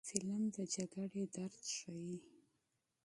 [0.09, 2.15] فلم د جګړې درد ښيي